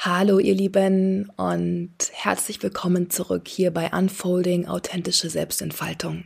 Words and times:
Hallo 0.00 0.38
ihr 0.38 0.54
Lieben 0.54 1.28
und 1.36 1.90
herzlich 2.12 2.62
willkommen 2.62 3.10
zurück 3.10 3.48
hier 3.48 3.72
bei 3.72 3.90
Unfolding 3.90 4.68
authentische 4.68 5.28
Selbstentfaltung. 5.28 6.22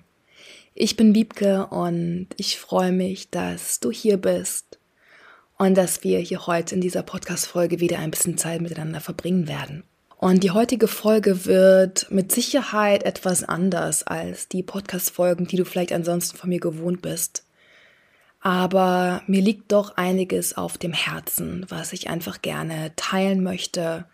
Ich 0.74 0.94
bin 0.98 1.14
Wiebke 1.14 1.68
und 1.68 2.26
ich 2.36 2.58
freue 2.58 2.92
mich, 2.92 3.30
dass 3.30 3.80
du 3.80 3.90
hier 3.90 4.18
bist 4.18 4.78
und 5.56 5.74
dass 5.74 6.04
wir 6.04 6.18
hier 6.18 6.46
heute 6.46 6.74
in 6.74 6.82
dieser 6.82 7.02
Podcast-Folge 7.02 7.80
wieder 7.80 7.98
ein 7.98 8.10
bisschen 8.10 8.36
Zeit 8.36 8.60
miteinander 8.60 9.00
verbringen 9.00 9.48
werden. 9.48 9.84
Und 10.18 10.44
die 10.44 10.50
heutige 10.50 10.86
Folge 10.86 11.46
wird 11.46 12.10
mit 12.10 12.30
Sicherheit 12.30 13.04
etwas 13.04 13.42
anders 13.42 14.02
als 14.02 14.48
die 14.48 14.62
Podcast-Folgen, 14.62 15.46
die 15.46 15.56
du 15.56 15.64
vielleicht 15.64 15.92
ansonsten 15.92 16.36
von 16.36 16.50
mir 16.50 16.60
gewohnt 16.60 17.00
bist. 17.00 17.42
Aber 18.42 19.22
mir 19.28 19.40
liegt 19.40 19.70
doch 19.70 19.96
einiges 19.96 20.56
auf 20.56 20.76
dem 20.76 20.92
Herzen, 20.92 21.64
was 21.68 21.92
ich 21.92 22.10
einfach 22.10 22.42
gerne 22.42 22.92
teilen 22.96 23.42
möchte. 23.44 24.04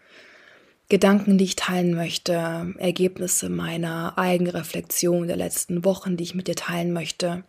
Gedanken, 0.91 1.39
die 1.39 1.45
ich 1.45 1.57
teilen 1.57 1.95
möchte, 1.95 2.75
Ergebnisse 2.79 3.49
meiner 3.49 4.19
Eigenreflexion 4.19 5.27
der 5.27 5.36
letzten 5.36 5.85
Wochen, 5.85 6.19
die 6.19 6.25
ich 6.25 6.35
mit 6.35 6.46
dir 6.46 6.57
teilen 6.57 6.93
möchte. 6.93 7.45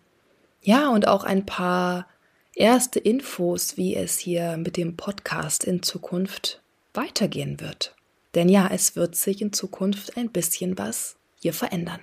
Ja, 0.61 0.89
und 0.89 1.07
auch 1.07 1.25
ein 1.25 1.45
paar 1.45 2.07
erste 2.55 2.99
Infos, 2.99 3.75
wie 3.75 3.95
es 3.95 4.17
hier 4.17 4.55
mit 4.55 4.77
dem 4.77 4.95
Podcast 4.95 5.65
in 5.65 5.83
Zukunft 5.83 6.61
weitergehen 6.93 7.59
wird. 7.59 7.93
Denn 8.35 8.47
ja, 8.47 8.69
es 8.71 8.95
wird 8.95 9.15
sich 9.15 9.41
in 9.41 9.51
Zukunft 9.51 10.15
ein 10.15 10.29
bisschen 10.29 10.77
was 10.77 11.17
hier 11.41 11.53
verändern. 11.53 12.01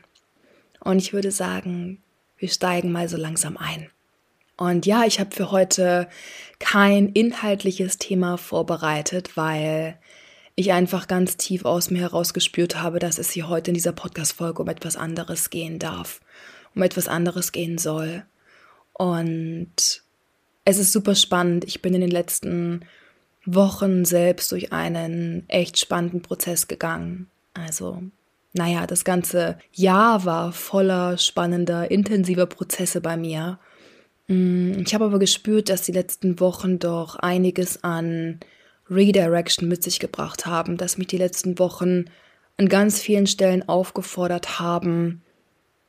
Und 0.81 0.99
ich 0.99 1.15
würde 1.15 1.31
sagen, 1.31 2.03
wir 2.37 2.49
steigen 2.49 2.93
mal 2.93 3.09
so 3.09 3.17
langsam 3.17 3.57
ein. 3.57 3.91
Und 4.57 4.87
ja, 4.87 5.05
ich 5.05 5.21
habe 5.21 5.35
für 5.35 5.51
heute 5.51 6.09
kein 6.59 7.09
inhaltliches 7.11 7.99
Thema 7.99 8.39
vorbereitet, 8.39 9.37
weil 9.37 9.99
ich 10.55 10.73
einfach 10.73 11.07
ganz 11.07 11.37
tief 11.37 11.67
aus 11.67 11.91
mir 11.91 12.01
heraus 12.01 12.33
gespürt 12.33 12.81
habe, 12.81 12.99
dass 12.99 13.19
es 13.19 13.31
hier 13.31 13.49
heute 13.49 13.71
in 13.71 13.75
dieser 13.75 13.93
Podcast-Folge 13.93 14.63
um 14.63 14.69
etwas 14.69 14.97
anderes 14.97 15.51
gehen 15.51 15.79
darf, 15.79 16.21
um 16.75 16.83
etwas 16.83 17.09
anderes 17.09 17.53
gehen 17.53 17.77
soll. 17.77 18.25
Und 18.95 20.03
es 20.65 20.79
ist 20.79 20.93
super 20.93 21.15
spannend. 21.15 21.65
Ich 21.65 21.83
bin 21.83 21.93
in 21.95 22.01
den 22.01 22.11
letzten 22.11 22.81
Wochen 23.45 24.07
selbst 24.07 24.51
durch 24.51 24.73
einen 24.73 25.45
echt 25.49 25.79
spannenden 25.79 26.23
Prozess 26.23 26.67
gegangen. 26.67 27.29
Also, 27.53 28.03
naja, 28.55 28.87
das 28.87 29.05
ganze 29.05 29.59
Jahr 29.73 30.25
war 30.25 30.53
voller 30.53 31.19
spannender, 31.19 31.91
intensiver 31.91 32.47
Prozesse 32.47 33.03
bei 33.03 33.19
mir. 33.19 33.59
Mm, 34.29 34.83
ich 34.85 34.95
habe 34.95 35.07
aber 35.07 35.19
gespürt, 35.19 35.69
dass 35.69 35.83
die 35.83 35.93
letzten 35.93 36.41
Wochen 36.41 36.79
doch 36.79 37.17
einiges 37.17 37.83
an 37.85 38.41
Redirection 38.91 39.69
mit 39.69 39.83
sich 39.83 39.99
gebracht 39.99 40.47
haben, 40.47 40.77
dass 40.77 40.99
mich 40.99 41.09
die 41.09 41.19
letzten 41.19 41.59
Wochen 41.59 42.07
an 42.57 42.69
ganz 42.69 43.01
vielen 43.01 43.27
Stellen 43.27 43.69
aufgefordert 43.69 44.59
haben, 44.61 45.23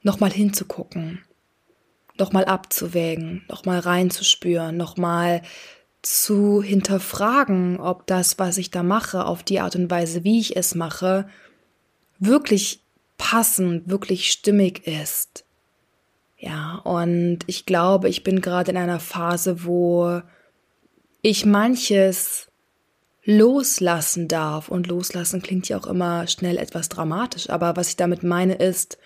nochmal 0.02 0.31
hinzugucken, 0.31 1.23
nochmal 2.17 2.45
abzuwägen, 2.45 3.45
nochmal 3.49 3.80
reinzuspüren, 3.80 4.75
nochmal 4.75 5.41
zu 6.02 6.61
hinterfragen, 6.61 7.80
ob 7.80 8.08
das, 8.08 8.39
was 8.39 8.58
ich 8.58 8.71
da 8.71 8.83
mache, 8.83 9.25
auf 9.25 9.43
die 9.43 9.59
Art 9.59 9.75
und 9.75 9.89
Weise, 9.89 10.23
wie 10.23 10.39
ich 10.39 10.55
es 10.55 10.75
mache, 10.75 11.27
wirklich 12.19 12.81
passend, 13.17 13.89
wirklich 13.89 14.31
stimmig 14.31 14.88
ist. 14.88 15.43
Ja, 16.38 16.75
und 16.83 17.39
ich 17.47 17.66
glaube, 17.66 18.09
ich 18.09 18.23
bin 18.23 18.41
gerade 18.41 18.71
in 18.71 18.77
einer 18.77 18.99
Phase, 18.99 19.66
wo 19.66 20.21
ich 21.21 21.45
manches 21.45 22.47
loslassen 23.23 24.27
darf. 24.27 24.69
Und 24.69 24.88
loslassen 24.88 25.41
klingt 25.41 25.67
ja 25.67 25.77
auch 25.77 25.88
immer 25.88 26.27
schnell 26.27 26.58
etwas 26.58 26.89
dramatisch. 26.89 27.49
Aber 27.49 27.75
was 27.75 27.89
ich 27.89 27.95
damit 27.95 28.23
meine 28.23 28.55
ist, 28.55 28.97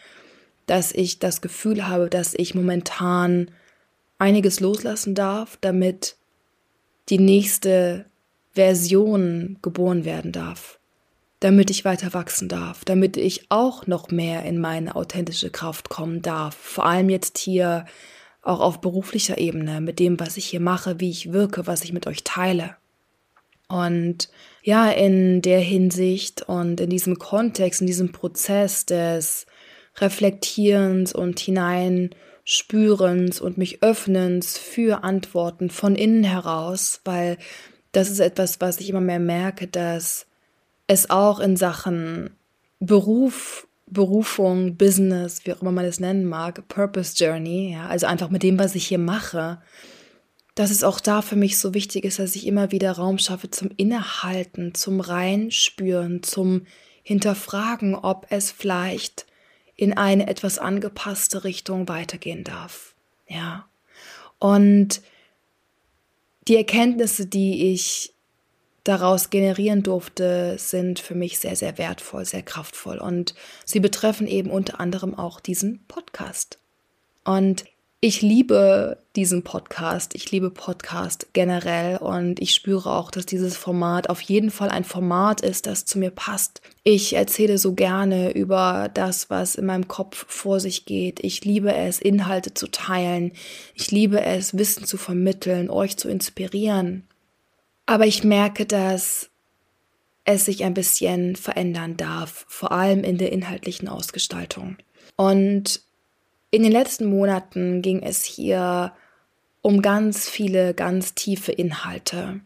dass 0.65 0.91
ich 0.91 1.19
das 1.19 1.41
Gefühl 1.41 1.87
habe, 1.87 2.09
dass 2.09 2.33
ich 2.35 2.53
momentan 2.53 3.49
einiges 4.19 4.59
loslassen 4.59 5.15
darf, 5.15 5.57
damit 5.61 6.17
die 7.09 7.17
nächste 7.17 8.05
Version 8.53 9.57
geboren 9.61 10.05
werden 10.05 10.31
darf 10.31 10.80
damit 11.41 11.69
ich 11.71 11.83
weiter 11.83 12.13
wachsen 12.13 12.47
darf, 12.47 12.85
damit 12.85 13.17
ich 13.17 13.47
auch 13.49 13.85
noch 13.87 14.11
mehr 14.11 14.45
in 14.45 14.61
meine 14.61 14.95
authentische 14.95 15.49
Kraft 15.49 15.89
kommen 15.89 16.21
darf. 16.21 16.55
Vor 16.55 16.85
allem 16.85 17.09
jetzt 17.09 17.39
hier 17.39 17.85
auch 18.43 18.59
auf 18.59 18.79
beruflicher 18.79 19.39
Ebene 19.39 19.81
mit 19.81 19.97
dem, 19.99 20.19
was 20.19 20.37
ich 20.37 20.45
hier 20.45 20.59
mache, 20.59 20.99
wie 20.99 21.09
ich 21.09 21.33
wirke, 21.33 21.65
was 21.67 21.83
ich 21.83 21.93
mit 21.93 22.05
euch 22.07 22.23
teile. 22.23 22.75
Und 23.67 24.29
ja, 24.61 24.91
in 24.91 25.41
der 25.41 25.61
Hinsicht 25.61 26.43
und 26.43 26.79
in 26.79 26.91
diesem 26.91 27.17
Kontext, 27.17 27.81
in 27.81 27.87
diesem 27.87 28.11
Prozess 28.11 28.85
des 28.85 29.47
Reflektierens 29.97 31.11
und 31.11 31.39
Hineinspürens 31.39 33.41
und 33.41 33.57
mich 33.57 33.81
Öffnens 33.81 34.59
für 34.59 35.03
Antworten 35.03 35.71
von 35.71 35.95
innen 35.95 36.23
heraus, 36.23 37.01
weil 37.03 37.39
das 37.93 38.11
ist 38.11 38.19
etwas, 38.19 38.61
was 38.61 38.79
ich 38.79 38.89
immer 38.89 39.01
mehr 39.01 39.19
merke, 39.19 39.67
dass 39.67 40.27
es 40.91 41.09
auch 41.09 41.39
in 41.39 41.55
Sachen 41.55 42.31
Beruf, 42.81 43.67
Berufung, 43.87 44.75
Business, 44.75 45.45
wie 45.45 45.53
auch 45.53 45.61
immer 45.61 45.71
man 45.71 45.85
es 45.85 46.01
nennen 46.01 46.25
mag, 46.25 46.67
Purpose 46.67 47.15
Journey, 47.15 47.73
ja, 47.73 47.87
also 47.87 48.07
einfach 48.07 48.29
mit 48.29 48.43
dem, 48.43 48.59
was 48.59 48.75
ich 48.75 48.87
hier 48.87 48.97
mache, 48.97 49.61
dass 50.55 50.69
es 50.69 50.83
auch 50.83 50.99
da 50.99 51.21
für 51.21 51.37
mich 51.37 51.57
so 51.57 51.73
wichtig 51.73 52.03
ist, 52.03 52.19
dass 52.19 52.35
ich 52.35 52.45
immer 52.45 52.71
wieder 52.71 52.91
Raum 52.91 53.19
schaffe 53.19 53.49
zum 53.49 53.69
Innehalten, 53.77 54.73
zum 54.73 54.99
Reinspüren, 54.99 56.23
zum 56.23 56.65
Hinterfragen, 57.03 57.95
ob 57.95 58.27
es 58.29 58.51
vielleicht 58.51 59.25
in 59.75 59.93
eine 59.97 60.27
etwas 60.27 60.59
angepasste 60.59 61.45
Richtung 61.45 61.87
weitergehen 61.87 62.43
darf. 62.43 62.95
Ja. 63.27 63.65
Und 64.39 65.01
die 66.47 66.57
Erkenntnisse, 66.57 67.27
die 67.27 67.71
ich 67.71 68.13
daraus 68.83 69.29
generieren 69.29 69.83
durfte, 69.83 70.55
sind 70.57 70.99
für 70.99 71.15
mich 71.15 71.39
sehr, 71.39 71.55
sehr 71.55 71.77
wertvoll, 71.77 72.25
sehr 72.25 72.43
kraftvoll. 72.43 72.97
Und 72.97 73.35
sie 73.65 73.79
betreffen 73.79 74.27
eben 74.27 74.49
unter 74.49 74.79
anderem 74.79 75.13
auch 75.15 75.39
diesen 75.39 75.85
Podcast. 75.87 76.59
Und 77.23 77.65
ich 78.03 78.23
liebe 78.23 78.97
diesen 79.15 79.43
Podcast. 79.43 80.15
Ich 80.15 80.31
liebe 80.31 80.49
Podcast 80.49 81.27
generell 81.33 81.97
und 81.97 82.41
ich 82.41 82.55
spüre 82.55 82.89
auch, 82.89 83.11
dass 83.11 83.27
dieses 83.27 83.55
Format 83.55 84.09
auf 84.09 84.21
jeden 84.21 84.49
Fall 84.49 84.69
ein 84.69 84.83
Format 84.83 85.41
ist, 85.41 85.67
das 85.67 85.85
zu 85.85 85.99
mir 85.99 86.09
passt. 86.09 86.61
Ich 86.83 87.13
erzähle 87.13 87.59
so 87.59 87.75
gerne 87.75 88.31
über 88.31 88.89
das, 88.91 89.29
was 89.29 89.53
in 89.53 89.67
meinem 89.67 89.87
Kopf 89.87 90.25
vor 90.27 90.59
sich 90.59 90.85
geht. 90.85 91.23
Ich 91.23 91.45
liebe 91.45 91.75
es, 91.75 92.01
Inhalte 92.01 92.55
zu 92.55 92.71
teilen. 92.71 93.33
Ich 93.75 93.91
liebe 93.91 94.19
es, 94.19 94.57
Wissen 94.57 94.85
zu 94.85 94.97
vermitteln, 94.97 95.69
euch 95.69 95.95
zu 95.97 96.09
inspirieren. 96.09 97.03
Aber 97.91 98.07
ich 98.07 98.23
merke, 98.23 98.65
dass 98.65 99.29
es 100.23 100.45
sich 100.45 100.63
ein 100.63 100.73
bisschen 100.73 101.35
verändern 101.35 101.97
darf, 101.97 102.45
vor 102.47 102.71
allem 102.71 103.03
in 103.03 103.17
der 103.17 103.33
inhaltlichen 103.33 103.89
Ausgestaltung. 103.89 104.77
Und 105.17 105.81
in 106.51 106.63
den 106.63 106.71
letzten 106.71 107.07
Monaten 107.07 107.81
ging 107.81 108.01
es 108.01 108.23
hier 108.23 108.93
um 109.61 109.81
ganz 109.81 110.29
viele, 110.29 110.73
ganz 110.73 111.15
tiefe 111.15 111.51
Inhalte. 111.51 112.39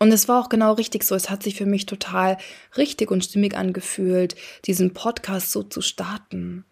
Und 0.00 0.10
es 0.10 0.26
war 0.26 0.42
auch 0.42 0.48
genau 0.48 0.72
richtig 0.72 1.04
so. 1.04 1.14
Es 1.14 1.30
hat 1.30 1.44
sich 1.44 1.54
für 1.54 1.64
mich 1.64 1.86
total 1.86 2.36
richtig 2.76 3.12
und 3.12 3.24
stimmig 3.24 3.56
angefühlt, 3.56 4.34
diesen 4.64 4.94
Podcast 4.94 5.52
so 5.52 5.62
zu 5.62 5.80
starten 5.80 6.64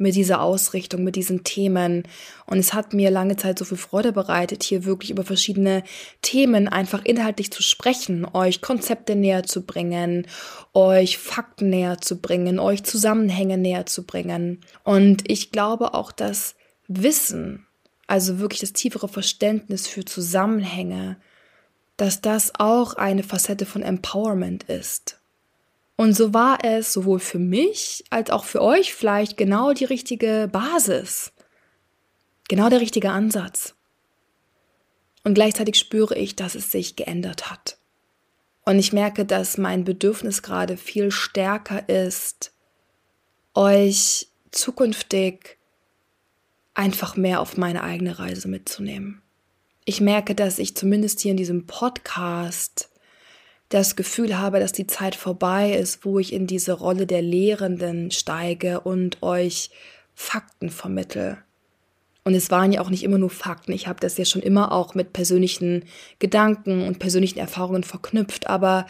mit 0.00 0.14
dieser 0.14 0.40
Ausrichtung, 0.40 1.04
mit 1.04 1.14
diesen 1.14 1.44
Themen. 1.44 2.04
Und 2.46 2.58
es 2.58 2.72
hat 2.72 2.94
mir 2.94 3.10
lange 3.10 3.36
Zeit 3.36 3.58
so 3.58 3.64
viel 3.66 3.76
Freude 3.76 4.12
bereitet, 4.12 4.62
hier 4.62 4.84
wirklich 4.84 5.10
über 5.10 5.24
verschiedene 5.24 5.84
Themen 6.22 6.68
einfach 6.68 7.04
inhaltlich 7.04 7.52
zu 7.52 7.62
sprechen, 7.62 8.26
euch 8.32 8.62
Konzepte 8.62 9.14
näher 9.14 9.42
zu 9.44 9.66
bringen, 9.66 10.26
euch 10.72 11.18
Fakten 11.18 11.68
näher 11.68 11.98
zu 12.00 12.20
bringen, 12.20 12.58
euch 12.58 12.82
Zusammenhänge 12.82 13.58
näher 13.58 13.84
zu 13.84 14.06
bringen. 14.06 14.60
Und 14.84 15.30
ich 15.30 15.52
glaube 15.52 15.92
auch, 15.92 16.12
dass 16.12 16.54
Wissen, 16.88 17.66
also 18.06 18.38
wirklich 18.38 18.60
das 18.60 18.72
tiefere 18.72 19.06
Verständnis 19.06 19.86
für 19.86 20.04
Zusammenhänge, 20.04 21.18
dass 21.98 22.22
das 22.22 22.52
auch 22.58 22.94
eine 22.94 23.22
Facette 23.22 23.66
von 23.66 23.82
Empowerment 23.82 24.64
ist. 24.64 25.19
Und 26.00 26.14
so 26.14 26.32
war 26.32 26.64
es 26.64 26.94
sowohl 26.94 27.20
für 27.20 27.38
mich 27.38 28.04
als 28.08 28.30
auch 28.30 28.46
für 28.46 28.62
euch 28.62 28.94
vielleicht 28.94 29.36
genau 29.36 29.74
die 29.74 29.84
richtige 29.84 30.48
Basis, 30.50 31.30
genau 32.48 32.70
der 32.70 32.80
richtige 32.80 33.10
Ansatz. 33.10 33.74
Und 35.24 35.34
gleichzeitig 35.34 35.76
spüre 35.76 36.16
ich, 36.16 36.36
dass 36.36 36.54
es 36.54 36.70
sich 36.70 36.96
geändert 36.96 37.50
hat. 37.50 37.76
Und 38.64 38.78
ich 38.78 38.94
merke, 38.94 39.26
dass 39.26 39.58
mein 39.58 39.84
Bedürfnis 39.84 40.40
gerade 40.40 40.78
viel 40.78 41.10
stärker 41.10 41.86
ist, 41.86 42.54
euch 43.52 44.28
zukünftig 44.52 45.58
einfach 46.72 47.14
mehr 47.14 47.42
auf 47.42 47.58
meine 47.58 47.82
eigene 47.82 48.18
Reise 48.18 48.48
mitzunehmen. 48.48 49.20
Ich 49.84 50.00
merke, 50.00 50.34
dass 50.34 50.60
ich 50.60 50.74
zumindest 50.74 51.20
hier 51.20 51.32
in 51.32 51.36
diesem 51.36 51.66
Podcast 51.66 52.88
das 53.70 53.96
Gefühl 53.96 54.38
habe, 54.38 54.60
dass 54.60 54.72
die 54.72 54.86
Zeit 54.86 55.14
vorbei 55.14 55.72
ist, 55.72 56.04
wo 56.04 56.18
ich 56.18 56.32
in 56.32 56.46
diese 56.46 56.72
Rolle 56.72 57.06
der 57.06 57.22
Lehrenden 57.22 58.10
steige 58.10 58.80
und 58.80 59.22
euch 59.22 59.70
Fakten 60.14 60.70
vermittel. 60.70 61.38
Und 62.24 62.34
es 62.34 62.50
waren 62.50 62.72
ja 62.72 62.80
auch 62.80 62.90
nicht 62.90 63.04
immer 63.04 63.16
nur 63.16 63.30
Fakten. 63.30 63.72
Ich 63.72 63.86
habe 63.86 64.00
das 64.00 64.18
ja 64.18 64.24
schon 64.24 64.42
immer 64.42 64.72
auch 64.72 64.94
mit 64.94 65.12
persönlichen 65.12 65.84
Gedanken 66.18 66.86
und 66.86 66.98
persönlichen 66.98 67.38
Erfahrungen 67.38 67.84
verknüpft. 67.84 68.48
Aber 68.48 68.86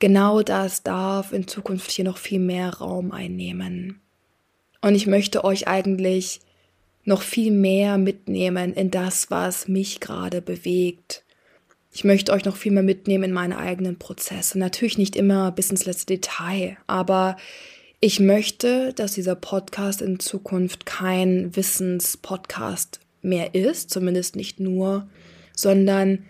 genau 0.00 0.42
das 0.42 0.82
darf 0.82 1.32
in 1.32 1.46
Zukunft 1.46 1.90
hier 1.90 2.04
noch 2.04 2.18
viel 2.18 2.40
mehr 2.40 2.70
Raum 2.74 3.12
einnehmen. 3.12 4.00
Und 4.80 4.94
ich 4.94 5.06
möchte 5.06 5.44
euch 5.44 5.68
eigentlich 5.68 6.40
noch 7.04 7.22
viel 7.22 7.52
mehr 7.52 7.98
mitnehmen 7.98 8.72
in 8.72 8.90
das, 8.90 9.30
was 9.30 9.68
mich 9.68 10.00
gerade 10.00 10.40
bewegt. 10.42 11.23
Ich 11.96 12.02
möchte 12.02 12.32
euch 12.32 12.44
noch 12.44 12.56
viel 12.56 12.72
mehr 12.72 12.82
mitnehmen 12.82 13.22
in 13.22 13.32
meine 13.32 13.56
eigenen 13.56 14.00
Prozesse. 14.00 14.58
Natürlich 14.58 14.98
nicht 14.98 15.14
immer 15.14 15.52
bis 15.52 15.70
ins 15.70 15.86
letzte 15.86 16.14
Detail, 16.14 16.76
aber 16.88 17.36
ich 18.00 18.18
möchte, 18.18 18.92
dass 18.94 19.12
dieser 19.12 19.36
Podcast 19.36 20.02
in 20.02 20.18
Zukunft 20.18 20.86
kein 20.86 21.54
Wissenspodcast 21.54 22.98
mehr 23.22 23.54
ist, 23.54 23.90
zumindest 23.90 24.34
nicht 24.34 24.58
nur, 24.58 25.06
sondern 25.54 26.24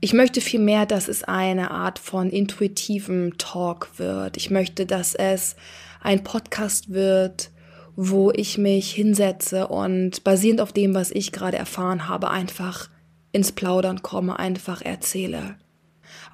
ich 0.00 0.12
möchte 0.12 0.40
vielmehr, 0.40 0.86
dass 0.86 1.06
es 1.06 1.22
eine 1.22 1.70
Art 1.70 2.00
von 2.00 2.28
intuitivem 2.28 3.38
Talk 3.38 3.90
wird. 3.98 4.36
Ich 4.36 4.50
möchte, 4.50 4.86
dass 4.86 5.14
es 5.14 5.54
ein 6.02 6.24
Podcast 6.24 6.92
wird, 6.92 7.50
wo 7.94 8.32
ich 8.32 8.58
mich 8.58 8.90
hinsetze 8.90 9.68
und 9.68 10.24
basierend 10.24 10.60
auf 10.60 10.72
dem, 10.72 10.94
was 10.94 11.12
ich 11.12 11.30
gerade 11.30 11.56
erfahren 11.56 12.08
habe, 12.08 12.28
einfach 12.28 12.88
ins 13.36 13.52
Plaudern 13.52 14.02
komme, 14.02 14.38
einfach 14.38 14.80
erzähle. 14.80 15.56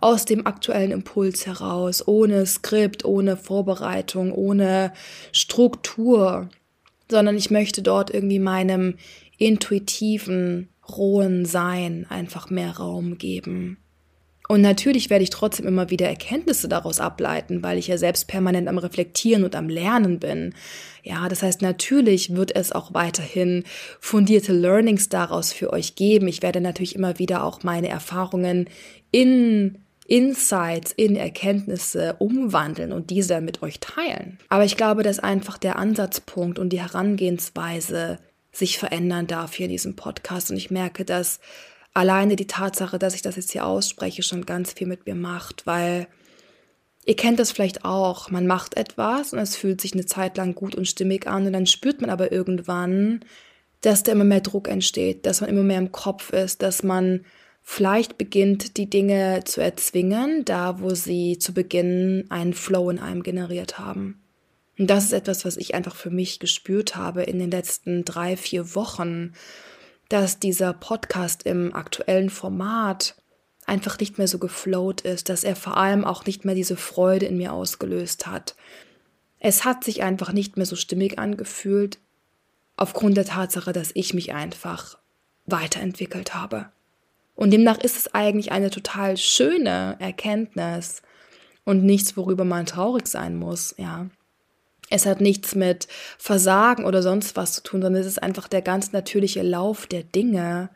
Aus 0.01 0.25
dem 0.25 0.47
aktuellen 0.47 0.93
Impuls 0.93 1.47
heraus, 1.47 2.07
ohne 2.07 2.47
Skript, 2.47 3.05
ohne 3.05 3.37
Vorbereitung, 3.37 4.33
ohne 4.33 4.93
Struktur, 5.33 6.49
sondern 7.11 7.37
ich 7.37 7.51
möchte 7.51 7.83
dort 7.83 8.15
irgendwie 8.15 8.39
meinem 8.39 8.95
intuitiven, 9.37 10.69
rohen 10.97 11.45
Sein 11.45 12.07
einfach 12.09 12.51
mehr 12.51 12.77
Raum 12.77 13.19
geben. 13.19 13.79
Und 14.49 14.61
natürlich 14.61 15.09
werde 15.09 15.23
ich 15.23 15.31
trotzdem 15.31 15.67
immer 15.67 15.91
wieder 15.91 16.09
Erkenntnisse 16.09 16.69
daraus 16.69 17.01
ableiten, 17.01 17.63
weil 17.63 17.79
ich 17.79 17.87
ja 17.87 17.97
selbst 17.97 18.29
permanent 18.29 18.69
am 18.69 18.79
Reflektieren 18.79 19.45
und 19.45 19.55
am 19.55 19.69
Lernen 19.69 20.19
bin. 20.19 20.55
Ja, 21.03 21.29
das 21.29 21.43
heißt, 21.43 21.63
natürlich 21.63 22.35
wird 22.35 22.55
es 22.55 22.73
auch 22.73 22.93
weiterhin 22.93 23.65
fundierte 24.01 24.53
Learnings 24.53 25.09
daraus 25.09 25.53
für 25.53 25.73
euch 25.73 25.95
geben. 25.95 26.29
Ich 26.29 26.43
werde 26.43 26.61
natürlich 26.61 26.97
immer 26.97 27.19
wieder 27.19 27.45
auch 27.45 27.63
meine 27.63 27.89
Erfahrungen 27.89 28.69
in 29.11 29.79
Insights, 30.07 30.93
in 30.93 31.17
Erkenntnisse 31.17 32.17
umwandeln 32.19 32.93
und 32.93 33.11
diese 33.11 33.29
dann 33.29 33.45
mit 33.45 33.63
euch 33.63 33.81
teilen. 33.81 34.39
Aber 34.49 34.65
ich 34.65 34.77
glaube, 34.77 35.03
dass 35.03 35.21
einfach 35.21 35.57
der 35.57 35.77
Ansatzpunkt 35.77 36.59
und 36.59 36.71
die 36.71 36.83
Herangehensweise 36.83 38.19
sich 38.51 38.79
verändern 38.79 39.27
darf 39.27 39.55
hier 39.55 39.67
in 39.67 39.73
diesem 39.73 39.97
Podcast. 39.97 40.51
Und 40.51 40.59
ich 40.59 40.71
merke, 40.71 41.05
dass 41.05 41.41
alleine 41.95 42.37
die 42.37 42.47
Tatsache, 42.47 42.99
dass 42.99 43.15
ich 43.15 43.23
das 43.23 43.37
jetzt 43.37 43.53
hier 43.53 43.67
ausspreche, 43.67 44.23
schon 44.23 44.47
ganz 44.47 44.73
viel 44.73 44.87
mit 44.87 45.07
mir 45.07 45.15
macht, 45.15 45.67
weil 45.67 46.09
ihr 47.05 47.17
kennt 47.17 47.39
das 47.39 47.53
vielleicht 47.53 47.85
auch. 47.85 48.31
Man 48.31 48.47
macht 48.47 48.77
etwas 48.77 49.33
und 49.33 49.39
es 49.39 49.57
fühlt 49.57 49.81
sich 49.81 49.93
eine 49.93 50.07
Zeit 50.07 50.37
lang 50.37 50.55
gut 50.55 50.75
und 50.75 50.89
stimmig 50.89 51.27
an 51.27 51.47
und 51.47 51.53
dann 51.53 51.67
spürt 51.67 52.01
man 52.01 52.11
aber 52.11 52.33
irgendwann, 52.33 53.21
dass 53.81 54.03
da 54.03 54.13
immer 54.13 54.25
mehr 54.25 54.41
Druck 54.41 54.69
entsteht, 54.69 55.27
dass 55.27 55.41
man 55.41 55.51
immer 55.51 55.65
mehr 55.65 55.79
im 55.79 55.93
Kopf 55.93 56.33
ist, 56.33 56.63
dass 56.63 56.83
man 56.83 57.25
vielleicht 57.63 58.19
beginnt, 58.19 58.77
die 58.77 58.89
Dinge 58.89 59.43
zu 59.45 59.61
erzwingen, 59.61 60.45
da 60.45 60.81
wo 60.81 60.95
sie 60.95 61.39
zu 61.39 61.53
Beginn 61.53 62.27
einen 62.29 62.55
Flow 62.55 62.91
in 62.91 62.99
einem 62.99 63.23
generiert 63.23 63.79
haben. 63.79 64.21
Und 64.79 64.89
das 64.89 65.05
ist 65.05 65.13
etwas, 65.13 65.45
was 65.45 65.57
ich 65.57 65.75
einfach 65.75 65.95
für 65.95 66.11
mich 66.11 66.39
gespürt 66.39 66.97
habe 66.97 67.23
in 67.23 67.39
den 67.39 67.51
letzten 67.51 68.05
drei, 68.05 68.37
vier 68.37 68.75
Wochen 68.75 69.33
dass 70.13 70.39
dieser 70.39 70.75
Podcast 70.75 71.45
im 71.45 71.75
aktuellen 71.75 72.29
Format 72.29 73.17
einfach 73.65 73.99
nicht 73.99 74.19
mehr 74.19 74.29
so 74.29 74.39
geflowt 74.39 75.01
ist, 75.01 75.31
dass 75.31 75.43
er 75.43 75.57
vor 75.57 75.79
allem 75.79 76.05
auch 76.05 76.27
nicht 76.27 76.45
mehr 76.45 76.55
diese 76.55 76.77
Freude 76.77 77.25
in 77.27 77.39
mir 77.39 77.55
ausgelöst 77.55 78.27
hat. 78.27 78.55
Es 79.41 79.65
hat 79.65 79.85
sich 79.85 80.03
einfach 80.03 80.33
nicht 80.33 80.59
mehr 80.59 80.67
so 80.67 80.77
stimmig 80.77 81.19
angefühlt, 81.19 81.99
aufgrund 82.77 83.17
der 83.17 83.25
Tatsache, 83.25 83.73
dass 83.73 83.91
ich 83.95 84.13
mich 84.13 84.35
einfach 84.35 84.99
weiterentwickelt 85.47 86.35
habe. 86.35 86.67
Und 87.35 87.51
demnach 87.51 87.79
ist 87.79 87.97
es 87.97 88.15
eigentlich 88.15 88.53
eine 88.53 88.69
total 88.69 89.17
schöne 89.17 89.97
Erkenntnis 89.99 91.01
und 91.65 91.85
nichts, 91.85 92.17
worüber 92.19 92.45
man 92.45 92.67
traurig 92.67 93.07
sein 93.07 93.37
muss, 93.37 93.75
ja. 93.79 94.11
Es 94.93 95.07
hat 95.07 95.23
nichts 95.23 95.55
mit 95.55 95.89
Versagen 96.19 96.85
oder 96.85 97.03
sonst 97.03 97.35
was 97.35 97.55
zu 97.55 97.63
tun, 97.63 97.81
sondern 97.81 98.03
es 98.03 98.07
ist 98.07 98.23
einfach 98.23 98.47
der 98.47 98.61
ganz 98.61 98.93
natürliche 98.93 99.43
Lauf 99.43 99.87
der 99.87 100.03
Dinge, 100.03 100.69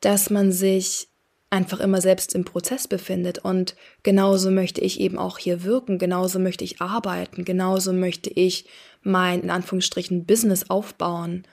dass 0.00 0.30
man 0.30 0.52
sich 0.52 1.08
einfach 1.50 1.80
immer 1.80 2.00
selbst 2.00 2.34
im 2.34 2.44
Prozess 2.44 2.86
befindet. 2.86 3.38
Und 3.38 3.74
genauso 4.04 4.52
möchte 4.52 4.80
ich 4.80 5.00
eben 5.00 5.18
auch 5.18 5.38
hier 5.38 5.64
wirken, 5.64 5.98
genauso 5.98 6.38
möchte 6.38 6.62
ich 6.62 6.80
arbeiten, 6.80 7.44
genauso 7.44 7.92
möchte 7.92 8.30
ich 8.30 8.66
mein, 9.02 9.42
in 9.42 9.50
Anführungsstrichen, 9.50 10.26
Business 10.26 10.70
aufbauen 10.70 11.44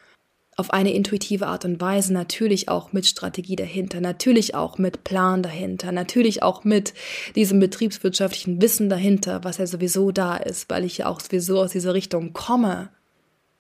auf 0.58 0.72
eine 0.72 0.94
intuitive 0.94 1.48
Art 1.48 1.66
und 1.66 1.80
Weise, 1.80 2.14
natürlich 2.14 2.68
auch 2.68 2.92
mit 2.92 3.06
Strategie 3.06 3.56
dahinter, 3.56 4.02
natürlich 4.02 4.54
auch 4.54 4.78
mit 4.78 5.04
Plan 5.04 5.42
dahinter, 5.42 5.92
natürlich 5.92 6.44
auch 6.44 6.64
mit 6.64 6.94
diesem 7.36 7.60
betriebswirtschaftlichen 7.60 8.62
Wissen 8.62 8.90
dahinter, 8.90 9.44
was 9.44 9.58
ja 9.58 9.68
sowieso 9.68 10.12
da 10.12 10.36
ist, 10.36 10.70
weil 10.70 10.84
ich 10.84 11.00
ja 11.00 11.08
auch 11.08 11.22
sowieso 11.22 11.62
aus 11.62 11.72
dieser 11.72 11.94
Richtung 11.94 12.34
komme. 12.34 12.90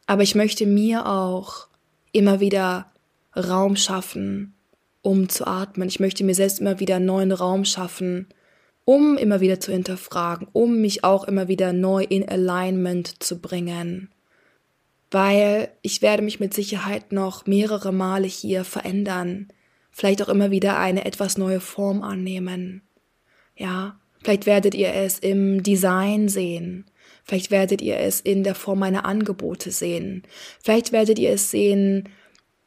Aber 0.05 0.23
ich 0.23 0.35
möchte 0.35 0.65
mir 0.65 1.07
auch 1.07 1.67
immer 2.11 2.41
wieder 2.41 2.91
Raum 3.35 3.77
schaffen, 3.77 4.53
um 5.01 5.29
zu 5.29 5.47
atmen. 5.47 5.87
Ich 5.87 6.01
möchte 6.01 6.25
mir 6.25 6.35
selbst 6.35 6.59
immer 6.59 6.81
wieder 6.81 6.99
neuen 6.99 7.31
Raum 7.31 7.63
schaffen, 7.63 8.27
um 8.83 9.17
immer 9.17 9.39
wieder 9.39 9.61
zu 9.61 9.71
hinterfragen, 9.71 10.47
um 10.51 10.81
mich 10.81 11.05
auch 11.05 11.23
immer 11.23 11.47
wieder 11.47 11.71
neu 11.71 12.03
in 12.03 12.27
Alignment 12.27 13.23
zu 13.23 13.39
bringen 13.39 14.09
weil 15.11 15.69
ich 15.81 16.01
werde 16.01 16.23
mich 16.23 16.39
mit 16.39 16.53
Sicherheit 16.53 17.11
noch 17.11 17.45
mehrere 17.45 17.91
Male 17.91 18.27
hier 18.27 18.63
verändern, 18.63 19.49
vielleicht 19.91 20.21
auch 20.21 20.29
immer 20.29 20.51
wieder 20.51 20.79
eine 20.79 21.05
etwas 21.05 21.37
neue 21.37 21.59
Form 21.59 22.01
annehmen. 22.01 22.81
Ja, 23.57 23.99
vielleicht 24.23 24.45
werdet 24.45 24.73
ihr 24.73 24.93
es 24.93 25.19
im 25.19 25.61
Design 25.61 26.29
sehen, 26.29 26.85
vielleicht 27.25 27.51
werdet 27.51 27.81
ihr 27.81 27.97
es 27.97 28.21
in 28.21 28.43
der 28.43 28.55
Form 28.55 28.79
meiner 28.79 29.05
Angebote 29.05 29.71
sehen, 29.71 30.23
vielleicht 30.63 30.93
werdet 30.93 31.19
ihr 31.19 31.31
es 31.31 31.51
sehen 31.51 32.09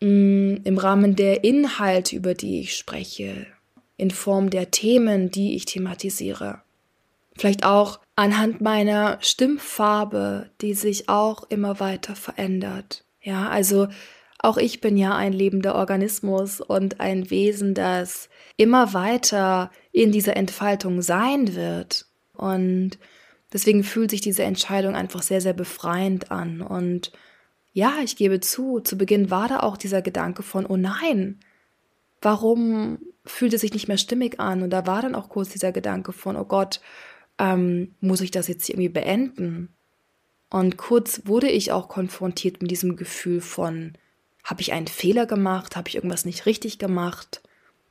mh, 0.01 0.09
mm, 0.09 0.61
im 0.65 0.79
Rahmen 0.79 1.17
der 1.17 1.45
Inhalte, 1.45 2.15
über 2.15 2.35
die 2.35 2.61
ich 2.61 2.77
spreche, 2.77 3.47
in 3.97 4.11
Form 4.11 4.51
der 4.51 4.71
Themen, 4.71 5.31
die 5.31 5.57
ich 5.57 5.65
thematisiere. 5.65 6.61
Vielleicht 7.37 7.65
auch 7.65 8.01
anhand 8.17 8.61
meiner 8.61 9.19
Stimmfarbe, 9.21 10.51
die 10.61 10.75
sich 10.75 11.09
auch 11.09 11.45
immer 11.51 11.81
weiter 11.81 12.15
verändert. 12.15 13.05
Ja, 13.21 13.49
also 13.49 13.89
auch 14.39 14.59
ich 14.59 14.81
bin 14.81 14.97
ja 14.97 15.17
ein 15.17 15.33
lebender 15.33 15.75
Organismus 15.75 16.61
und 16.61 17.01
ein 17.01 17.31
Wesen, 17.31 17.75
das 17.75 18.29
immer 18.57 18.93
weiter 18.93 19.71
in 19.91 20.13
dieser 20.13 20.37
Entfaltung 20.37 21.01
sein 21.03 21.55
wird. 21.55 22.07
Und 22.35 22.99
deswegen 23.53 23.85
fühlt 23.85 24.11
sich 24.11 24.21
diese 24.21 24.43
Entscheidung 24.43 24.95
einfach 24.95 25.23
sehr, 25.23 25.41
sehr 25.41 25.55
befreiend 25.55 26.31
an. 26.31 26.61
Und 26.61 27.11
ja, 27.73 27.95
ich 28.05 28.17
gebe 28.17 28.41
zu, 28.41 28.81
zu 28.81 28.99
Beginn 28.99 29.31
war 29.31 29.49
da 29.49 29.61
auch 29.61 29.77
dieser 29.77 30.03
Gedanke 30.03 30.43
von, 30.43 30.67
oh 30.67 30.77
nein, 30.77 31.41
warum 32.21 32.99
fühlt 33.25 33.55
es 33.55 33.63
sich 33.63 33.73
nicht 33.73 33.89
mehr 33.89 33.99
stimmig 33.99 34.41
an? 34.41 34.63
Und 34.63 34.71
da 34.71 34.87
war 34.87 35.03
dann 35.03 35.15
auch 35.15 35.31
kurz 35.31 35.49
dieser 35.49 35.73
Gedanke 35.73 36.13
von, 36.13 36.37
oh 36.37 36.45
Gott, 36.45 36.81
ähm, 37.39 37.95
muss 38.01 38.21
ich 38.21 38.31
das 38.31 38.49
jetzt 38.49 38.69
irgendwie 38.69 38.89
beenden? 38.89 39.75
Und 40.51 40.77
kurz 40.77 41.23
wurde 41.25 41.51
ich 41.51 41.73
auch 41.73 41.89
konfrontiert 41.89 42.63
mit 42.63 42.71
diesem 42.71 42.97
Gefühl 42.97 43.41
von, 43.41 43.95
habe 44.45 44.61
ich 44.61 44.73
einen 44.73 44.87
Fehler 44.87 45.27
gemacht? 45.27 45.75
Habe 45.75 45.89
ich 45.89 45.97
irgendwas 45.97 46.25
nicht 46.25 46.47
richtig 46.47 46.79
gemacht? 46.79 47.43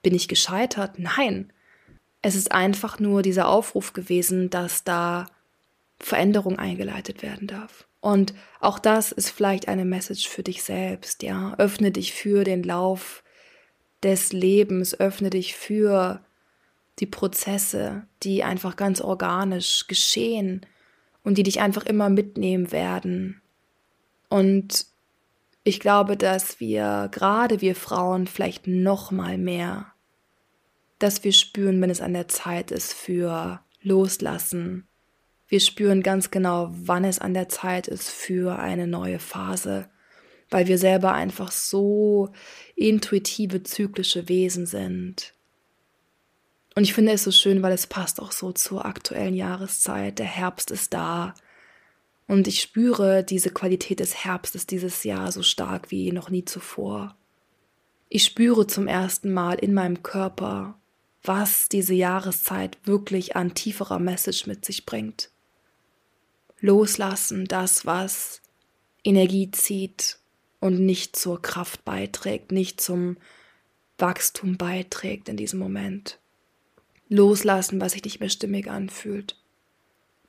Bin 0.01 0.13
ich 0.13 0.27
gescheitert? 0.27 0.99
Nein. 0.99 1.51
Es 2.21 2.35
ist 2.35 2.51
einfach 2.51 2.99
nur 2.99 3.21
dieser 3.21 3.49
Aufruf 3.49 3.91
gewesen, 3.91 4.49
dass 4.49 4.83
da 4.83 5.25
Veränderung 5.99 6.57
eingeleitet 6.57 7.21
werden 7.21 7.47
darf. 7.47 7.85
Und 7.99 8.33
auch 8.59 8.79
das 8.79 9.11
ist 9.11 9.29
vielleicht 9.29 9.67
eine 9.67 9.85
Message 9.85 10.27
für 10.27 10.43
dich 10.43 10.63
selbst, 10.63 11.23
ja. 11.23 11.55
Öffne 11.57 11.91
dich 11.91 12.13
für 12.13 12.43
den 12.43 12.63
Lauf 12.63 13.23
des 14.03 14.33
Lebens, 14.33 14.99
öffne 14.99 15.29
dich 15.29 15.55
für 15.55 16.23
die 16.99 17.05
Prozesse, 17.05 18.07
die 18.21 18.43
einfach 18.43 18.75
ganz 18.75 19.01
organisch 19.01 19.87
geschehen 19.87 20.65
und 21.23 21.37
die 21.37 21.43
dich 21.43 21.59
einfach 21.59 21.85
immer 21.85 22.09
mitnehmen 22.09 22.71
werden. 22.71 23.41
Und 24.29 24.85
ich 25.63 25.79
glaube, 25.79 26.17
dass 26.17 26.59
wir, 26.59 27.09
gerade 27.11 27.61
wir 27.61 27.75
Frauen, 27.75 28.27
vielleicht 28.27 28.67
noch 28.67 29.11
mal 29.11 29.37
mehr, 29.37 29.93
dass 30.99 31.23
wir 31.23 31.33
spüren, 31.33 31.81
wenn 31.81 31.89
es 31.89 32.01
an 32.01 32.13
der 32.13 32.27
Zeit 32.27 32.71
ist 32.71 32.93
für 32.93 33.61
loslassen. 33.81 34.87
Wir 35.47 35.59
spüren 35.59 36.01
ganz 36.03 36.31
genau, 36.31 36.69
wann 36.71 37.03
es 37.05 37.19
an 37.19 37.33
der 37.33 37.49
Zeit 37.49 37.87
ist 37.87 38.09
für 38.09 38.57
eine 38.59 38.87
neue 38.87 39.19
Phase, 39.19 39.89
weil 40.49 40.67
wir 40.67 40.77
selber 40.77 41.13
einfach 41.13 41.51
so 41.51 42.29
intuitive, 42.75 43.63
zyklische 43.63 44.29
Wesen 44.29 44.65
sind. 44.65 45.32
Und 46.75 46.83
ich 46.83 46.93
finde 46.93 47.11
es 47.11 47.23
so 47.23 47.31
schön, 47.31 47.61
weil 47.61 47.73
es 47.73 47.87
passt 47.87 48.19
auch 48.19 48.31
so 48.31 48.51
zur 48.51 48.85
aktuellen 48.85 49.35
Jahreszeit. 49.35 50.19
Der 50.19 50.25
Herbst 50.25 50.71
ist 50.71 50.93
da. 50.93 51.35
Und 52.27 52.47
ich 52.47 52.61
spüre 52.61 53.23
diese 53.23 53.51
Qualität 53.51 53.99
des 53.99 54.25
Herbstes 54.25 54.65
dieses 54.65 55.03
Jahr 55.03 55.31
so 55.31 55.43
stark 55.43 55.91
wie 55.91 56.11
noch 56.11 56.29
nie 56.29 56.45
zuvor. 56.45 57.15
Ich 58.09 58.23
spüre 58.23 58.65
zum 58.65 58.87
ersten 58.87 59.33
Mal 59.33 59.55
in 59.55 59.73
meinem 59.73 60.03
Körper, 60.03 60.79
was 61.23 61.69
diese 61.69 61.93
Jahreszeit 61.93 62.77
wirklich 62.85 63.35
an 63.35 63.53
tieferer 63.53 63.99
Message 63.99 64.47
mit 64.47 64.65
sich 64.65 64.85
bringt. 64.85 65.29
Loslassen, 66.59 67.45
das, 67.45 67.85
was 67.85 68.41
Energie 69.03 69.51
zieht 69.51 70.17
und 70.59 70.79
nicht 70.79 71.15
zur 71.15 71.41
Kraft 71.41 71.83
beiträgt, 71.85 72.51
nicht 72.51 72.79
zum 72.79 73.17
Wachstum 73.97 74.57
beiträgt 74.57 75.27
in 75.27 75.37
diesem 75.37 75.59
Moment. 75.59 76.19
Loslassen, 77.13 77.79
was 77.79 77.91
sich 77.91 78.03
nicht 78.03 78.19
mehr 78.19 78.29
stimmig 78.29 78.71
anfühlt. 78.71 79.37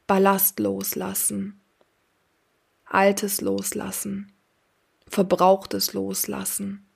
Ballast 0.07 0.61
loslassen. 0.61 1.59
Altes 2.85 3.41
loslassen. 3.41 4.33
Verbrauchtes 5.09 5.95
loslassen. 5.95 6.87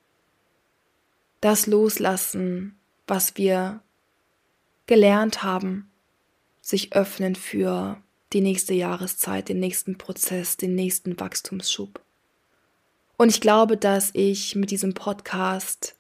Das 1.41 1.67
loslassen, 1.67 2.79
was 3.07 3.39
wir 3.39 3.83
gelernt 4.85 5.43
haben, 5.43 5.91
sich 6.61 6.93
öffnen 6.93 7.35
für 7.35 8.03
die 8.35 8.43
nächste 8.43 8.75
Jahreszeit, 8.75 9.49
den 9.49 9.59
nächsten 9.59 9.97
Prozess, 9.97 10.59
den 10.59 10.75
nächsten 10.75 11.19
Wachstumsschub. 11.19 12.03
Und 13.17 13.31
ich 13.31 13.41
glaube, 13.41 13.79
dass 13.79 14.11
ich 14.13 14.55
mit 14.55 14.71
diesem 14.71 14.93
Podcast 14.93 15.98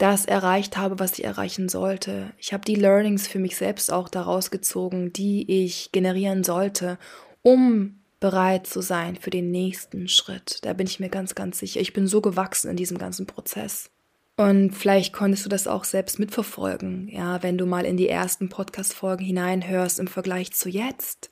das 0.00 0.24
erreicht 0.24 0.78
habe, 0.78 0.98
was 0.98 1.18
ich 1.18 1.24
erreichen 1.24 1.68
sollte. 1.68 2.32
Ich 2.38 2.54
habe 2.54 2.64
die 2.64 2.74
Learnings 2.74 3.28
für 3.28 3.38
mich 3.38 3.56
selbst 3.56 3.92
auch 3.92 4.08
daraus 4.08 4.50
gezogen, 4.50 5.12
die 5.12 5.64
ich 5.64 5.92
generieren 5.92 6.42
sollte, 6.42 6.98
um 7.42 8.00
bereit 8.18 8.66
zu 8.66 8.80
sein 8.80 9.16
für 9.16 9.30
den 9.30 9.50
nächsten 9.50 10.08
Schritt. 10.08 10.58
Da 10.62 10.72
bin 10.72 10.86
ich 10.86 11.00
mir 11.00 11.10
ganz, 11.10 11.34
ganz 11.34 11.58
sicher. 11.58 11.80
Ich 11.80 11.92
bin 11.92 12.06
so 12.06 12.22
gewachsen 12.22 12.70
in 12.70 12.76
diesem 12.76 12.96
ganzen 12.96 13.26
Prozess. 13.26 13.90
Und 14.36 14.72
vielleicht 14.72 15.12
konntest 15.12 15.44
du 15.44 15.50
das 15.50 15.66
auch 15.66 15.84
selbst 15.84 16.18
mitverfolgen, 16.18 17.08
ja, 17.08 17.42
wenn 17.42 17.58
du 17.58 17.66
mal 17.66 17.84
in 17.84 17.98
die 17.98 18.08
ersten 18.08 18.48
Podcast-Folgen 18.48 19.24
hineinhörst 19.24 20.00
im 20.00 20.06
Vergleich 20.06 20.52
zu 20.52 20.70
jetzt. 20.70 21.30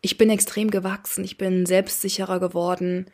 Ich 0.00 0.18
bin 0.18 0.30
extrem 0.30 0.72
gewachsen, 0.72 1.22
ich 1.22 1.38
bin 1.38 1.64
selbstsicherer 1.64 2.40
geworden, 2.40 3.06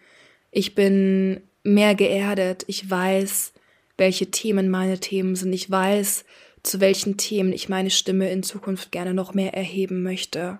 ich 0.50 0.74
bin 0.74 1.42
mehr 1.62 1.94
geerdet, 1.94 2.64
ich 2.66 2.88
weiß, 2.88 3.52
welche 3.96 4.30
Themen 4.30 4.70
meine 4.70 4.98
Themen 4.98 5.36
sind, 5.36 5.52
ich 5.52 5.70
weiß, 5.70 6.24
zu 6.62 6.80
welchen 6.80 7.16
Themen 7.16 7.52
ich 7.52 7.68
meine 7.68 7.90
Stimme 7.90 8.30
in 8.30 8.42
Zukunft 8.42 8.90
gerne 8.90 9.14
noch 9.14 9.34
mehr 9.34 9.54
erheben 9.54 10.02
möchte. 10.02 10.58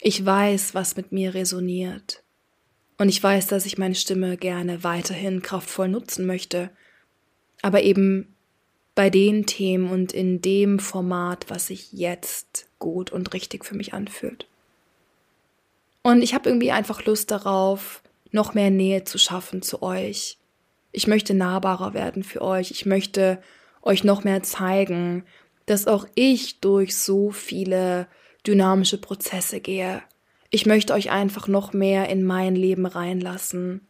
Ich 0.00 0.24
weiß, 0.24 0.74
was 0.74 0.96
mit 0.96 1.12
mir 1.12 1.34
resoniert. 1.34 2.22
Und 2.98 3.08
ich 3.08 3.22
weiß, 3.22 3.46
dass 3.46 3.66
ich 3.66 3.78
meine 3.78 3.94
Stimme 3.94 4.36
gerne 4.36 4.84
weiterhin 4.84 5.42
kraftvoll 5.42 5.88
nutzen 5.88 6.26
möchte 6.26 6.70
aber 7.64 7.82
eben 7.82 8.36
bei 8.94 9.08
den 9.08 9.46
Themen 9.46 9.88
und 9.88 10.12
in 10.12 10.42
dem 10.42 10.78
Format, 10.78 11.46
was 11.48 11.68
sich 11.68 11.94
jetzt 11.94 12.68
gut 12.78 13.10
und 13.10 13.32
richtig 13.32 13.64
für 13.64 13.74
mich 13.74 13.94
anfühlt. 13.94 14.46
Und 16.02 16.20
ich 16.20 16.34
habe 16.34 16.50
irgendwie 16.50 16.72
einfach 16.72 17.06
Lust 17.06 17.30
darauf, 17.30 18.02
noch 18.32 18.52
mehr 18.52 18.68
Nähe 18.68 19.04
zu 19.04 19.16
schaffen 19.16 19.62
zu 19.62 19.80
euch. 19.80 20.36
Ich 20.94 21.06
möchte 21.06 21.34
nahbarer 21.34 21.92
werden 21.92 22.22
für 22.22 22.40
euch. 22.40 22.70
Ich 22.70 22.86
möchte 22.86 23.42
euch 23.82 24.04
noch 24.04 24.24
mehr 24.24 24.42
zeigen, 24.42 25.24
dass 25.66 25.86
auch 25.86 26.06
ich 26.14 26.60
durch 26.60 26.96
so 26.96 27.30
viele 27.30 28.06
dynamische 28.46 28.98
Prozesse 28.98 29.60
gehe. 29.60 30.02
Ich 30.50 30.66
möchte 30.66 30.94
euch 30.94 31.10
einfach 31.10 31.48
noch 31.48 31.72
mehr 31.72 32.08
in 32.08 32.24
mein 32.24 32.54
Leben 32.54 32.86
reinlassen 32.86 33.86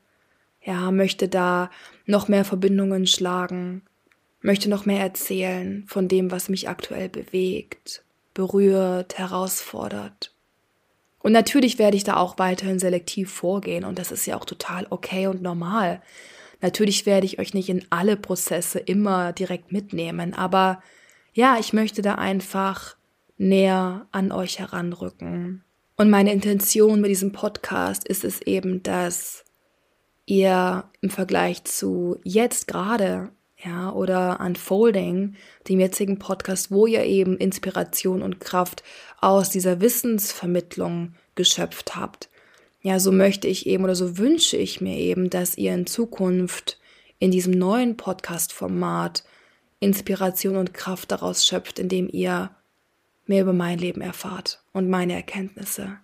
ja, 0.64 0.90
möchte 0.90 1.28
da 1.28 1.70
noch 2.06 2.28
mehr 2.28 2.44
Verbindungen 2.44 3.06
schlagen, 3.06 3.82
möchte 4.40 4.70
noch 4.70 4.86
mehr 4.86 5.00
erzählen 5.00 5.84
von 5.86 6.08
dem, 6.08 6.30
was 6.30 6.48
mich 6.48 6.68
aktuell 6.68 7.08
bewegt, 7.08 8.02
berührt, 8.32 9.18
herausfordert. 9.18 10.32
Und 11.20 11.32
natürlich 11.32 11.78
werde 11.78 11.96
ich 11.96 12.04
da 12.04 12.16
auch 12.16 12.38
weiterhin 12.38 12.78
selektiv 12.78 13.30
vorgehen 13.30 13.84
und 13.84 13.98
das 13.98 14.10
ist 14.10 14.26
ja 14.26 14.36
auch 14.36 14.44
total 14.44 14.86
okay 14.90 15.26
und 15.26 15.42
normal. 15.42 16.02
Natürlich 16.64 17.04
werde 17.04 17.26
ich 17.26 17.38
euch 17.38 17.52
nicht 17.52 17.68
in 17.68 17.84
alle 17.90 18.16
Prozesse 18.16 18.78
immer 18.78 19.34
direkt 19.34 19.70
mitnehmen, 19.70 20.32
aber 20.32 20.82
ja, 21.34 21.58
ich 21.60 21.74
möchte 21.74 22.00
da 22.00 22.14
einfach 22.14 22.96
näher 23.36 24.06
an 24.12 24.32
euch 24.32 24.60
heranrücken. 24.60 25.62
Und 25.98 26.08
meine 26.08 26.32
Intention 26.32 27.02
mit 27.02 27.10
diesem 27.10 27.32
Podcast 27.32 28.08
ist 28.08 28.24
es 28.24 28.40
eben, 28.40 28.82
dass 28.82 29.44
ihr 30.24 30.84
im 31.02 31.10
Vergleich 31.10 31.64
zu 31.64 32.18
jetzt 32.24 32.66
gerade, 32.66 33.28
ja, 33.62 33.92
oder 33.92 34.40
Unfolding, 34.40 35.34
dem 35.68 35.80
jetzigen 35.80 36.18
Podcast, 36.18 36.70
wo 36.70 36.86
ihr 36.86 37.04
eben 37.04 37.36
Inspiration 37.36 38.22
und 38.22 38.40
Kraft 38.40 38.82
aus 39.20 39.50
dieser 39.50 39.82
Wissensvermittlung 39.82 41.12
geschöpft 41.34 41.94
habt. 41.94 42.30
Ja, 42.86 43.00
so 43.00 43.12
möchte 43.12 43.48
ich 43.48 43.66
eben 43.66 43.82
oder 43.82 43.94
so 43.94 44.18
wünsche 44.18 44.58
ich 44.58 44.82
mir 44.82 44.98
eben, 44.98 45.30
dass 45.30 45.56
ihr 45.56 45.72
in 45.72 45.86
Zukunft 45.86 46.78
in 47.18 47.30
diesem 47.30 47.54
neuen 47.54 47.96
Podcast-Format 47.96 49.24
Inspiration 49.80 50.56
und 50.56 50.74
Kraft 50.74 51.10
daraus 51.10 51.46
schöpft, 51.46 51.78
indem 51.78 52.10
ihr 52.12 52.50
mehr 53.24 53.40
über 53.40 53.54
mein 53.54 53.78
Leben 53.78 54.02
erfahrt 54.02 54.62
und 54.74 54.90
meine 54.90 55.14
Erkenntnisse. 55.14 55.96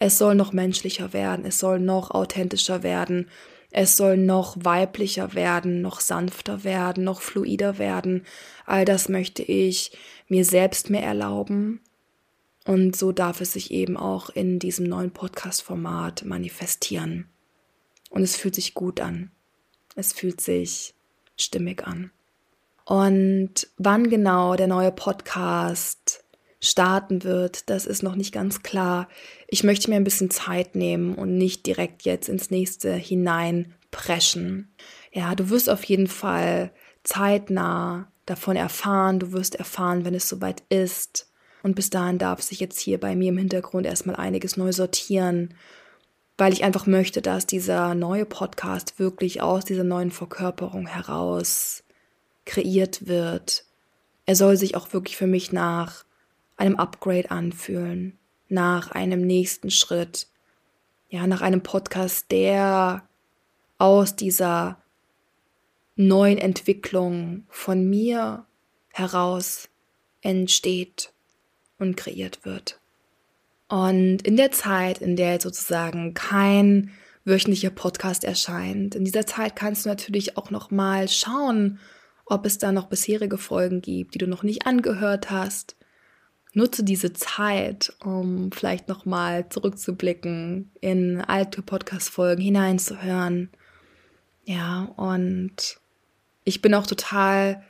Es 0.00 0.18
soll 0.18 0.34
noch 0.34 0.52
menschlicher 0.52 1.12
werden, 1.12 1.44
es 1.44 1.60
soll 1.60 1.78
noch 1.78 2.10
authentischer 2.10 2.82
werden, 2.82 3.30
es 3.70 3.96
soll 3.96 4.16
noch 4.16 4.56
weiblicher 4.58 5.34
werden, 5.34 5.80
noch 5.80 6.00
sanfter 6.00 6.64
werden, 6.64 7.04
noch 7.04 7.20
fluider 7.20 7.78
werden. 7.78 8.26
All 8.66 8.84
das 8.84 9.08
möchte 9.08 9.44
ich 9.44 9.96
mir 10.26 10.44
selbst 10.44 10.90
mehr 10.90 11.04
erlauben. 11.04 11.82
Und 12.64 12.96
so 12.96 13.12
darf 13.12 13.40
es 13.40 13.52
sich 13.52 13.70
eben 13.70 13.96
auch 13.96 14.30
in 14.30 14.58
diesem 14.58 14.86
neuen 14.86 15.10
Podcast-Format 15.10 16.24
manifestieren. 16.24 17.28
Und 18.10 18.22
es 18.22 18.36
fühlt 18.36 18.54
sich 18.54 18.74
gut 18.74 19.00
an. 19.00 19.30
Es 19.96 20.12
fühlt 20.12 20.40
sich 20.40 20.94
stimmig 21.36 21.86
an. 21.86 22.10
Und 22.84 23.68
wann 23.76 24.08
genau 24.08 24.56
der 24.56 24.66
neue 24.66 24.92
Podcast 24.92 26.24
starten 26.60 27.24
wird, 27.24 27.68
das 27.70 27.86
ist 27.86 28.02
noch 28.02 28.14
nicht 28.14 28.32
ganz 28.32 28.62
klar. 28.62 29.08
Ich 29.48 29.64
möchte 29.64 29.90
mir 29.90 29.96
ein 29.96 30.04
bisschen 30.04 30.30
Zeit 30.30 30.74
nehmen 30.74 31.14
und 31.14 31.36
nicht 31.36 31.66
direkt 31.66 32.02
jetzt 32.02 32.28
ins 32.28 32.50
nächste 32.50 32.94
hineinpreschen. 32.94 34.74
Ja, 35.12 35.34
du 35.34 35.50
wirst 35.50 35.68
auf 35.68 35.84
jeden 35.84 36.06
Fall 36.06 36.72
zeitnah 37.02 38.10
davon 38.26 38.56
erfahren. 38.56 39.18
Du 39.18 39.32
wirst 39.32 39.54
erfahren, 39.54 40.04
wenn 40.04 40.14
es 40.14 40.28
soweit 40.28 40.62
ist. 40.68 41.30
Und 41.64 41.76
bis 41.76 41.88
dahin 41.88 42.18
darf 42.18 42.42
sich 42.42 42.60
jetzt 42.60 42.78
hier 42.78 43.00
bei 43.00 43.16
mir 43.16 43.30
im 43.30 43.38
Hintergrund 43.38 43.86
erstmal 43.86 44.16
einiges 44.16 44.58
neu 44.58 44.70
sortieren, 44.70 45.54
weil 46.36 46.52
ich 46.52 46.62
einfach 46.62 46.84
möchte, 46.86 47.22
dass 47.22 47.46
dieser 47.46 47.94
neue 47.94 48.26
Podcast 48.26 48.98
wirklich 48.98 49.40
aus 49.40 49.64
dieser 49.64 49.82
neuen 49.82 50.10
Verkörperung 50.10 50.86
heraus 50.86 51.82
kreiert 52.44 53.08
wird. 53.08 53.64
Er 54.26 54.36
soll 54.36 54.58
sich 54.58 54.76
auch 54.76 54.92
wirklich 54.92 55.16
für 55.16 55.26
mich 55.26 55.52
nach 55.52 56.04
einem 56.58 56.76
Upgrade 56.76 57.30
anfühlen, 57.30 58.18
nach 58.50 58.90
einem 58.90 59.22
nächsten 59.22 59.70
Schritt, 59.70 60.26
ja, 61.08 61.26
nach 61.26 61.40
einem 61.40 61.62
Podcast, 61.62 62.30
der 62.30 63.08
aus 63.78 64.16
dieser 64.16 64.82
neuen 65.96 66.36
Entwicklung 66.36 67.46
von 67.48 67.88
mir 67.88 68.44
heraus 68.92 69.70
entsteht 70.20 71.13
und 71.78 71.96
kreiert 71.96 72.44
wird. 72.44 72.78
Und 73.68 74.22
in 74.22 74.36
der 74.36 74.52
Zeit, 74.52 74.98
in 74.98 75.16
der 75.16 75.32
jetzt 75.32 75.44
sozusagen 75.44 76.14
kein 76.14 76.90
wöchentlicher 77.24 77.70
Podcast 77.70 78.24
erscheint, 78.24 78.94
in 78.94 79.04
dieser 79.04 79.26
Zeit 79.26 79.56
kannst 79.56 79.84
du 79.84 79.88
natürlich 79.88 80.36
auch 80.36 80.50
noch 80.50 80.70
mal 80.70 81.08
schauen, 81.08 81.78
ob 82.26 82.46
es 82.46 82.58
da 82.58 82.72
noch 82.72 82.86
bisherige 82.86 83.38
Folgen 83.38 83.80
gibt, 83.80 84.14
die 84.14 84.18
du 84.18 84.26
noch 84.26 84.42
nicht 84.42 84.66
angehört 84.66 85.30
hast 85.30 85.76
nutze 86.54 86.84
diese 86.84 87.12
Zeit, 87.12 87.92
um 88.02 88.50
vielleicht 88.52 88.88
nochmal 88.88 89.48
zurückzublicken, 89.48 90.70
in 90.80 91.20
alte 91.20 91.62
Podcast-Folgen 91.62 92.42
hineinzuhören. 92.42 93.50
Ja, 94.44 94.84
und 94.96 95.78
ich 96.44 96.62
bin 96.62 96.74
auch 96.74 96.86
total 96.86 97.62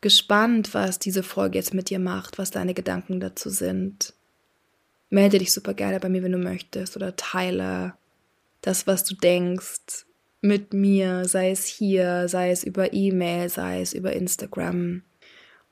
gespannt, 0.00 0.74
was 0.74 0.98
diese 0.98 1.22
Folge 1.22 1.58
jetzt 1.58 1.74
mit 1.74 1.90
dir 1.90 1.98
macht, 1.98 2.38
was 2.38 2.50
deine 2.50 2.74
Gedanken 2.74 3.20
dazu 3.20 3.50
sind. 3.50 4.14
Melde 5.08 5.38
dich 5.38 5.52
super 5.52 5.74
gerne 5.74 6.00
bei 6.00 6.08
mir, 6.08 6.22
wenn 6.22 6.32
du 6.32 6.38
möchtest, 6.38 6.96
oder 6.96 7.16
teile 7.16 7.94
das, 8.62 8.86
was 8.86 9.04
du 9.04 9.14
denkst, 9.14 10.06
mit 10.40 10.72
mir, 10.72 11.26
sei 11.26 11.50
es 11.50 11.66
hier, 11.66 12.28
sei 12.28 12.50
es 12.50 12.64
über 12.64 12.92
E-Mail, 12.92 13.48
sei 13.48 13.82
es 13.82 13.92
über 13.92 14.12
Instagram. 14.12 15.02